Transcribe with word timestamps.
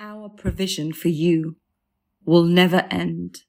Our 0.00 0.30
provision 0.30 0.92
for 0.92 1.08
you 1.10 1.58
will 2.24 2.44
never 2.44 2.86
end. 2.90 3.44